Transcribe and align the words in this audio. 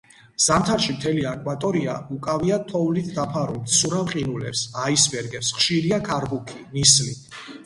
ზამთარში 0.43 0.93
მთელი 0.93 1.25
აკვატორია 1.31 1.97
უკავია 2.15 2.57
თოვლით 2.71 3.11
დაფარულ 3.19 3.61
მცურავ 3.67 4.09
ყინულებს, 4.15 4.65
აისბერგებს; 4.87 5.53
ხშირია 5.61 6.01
ქარბუქი, 6.11 6.67
ნისლი. 6.79 7.17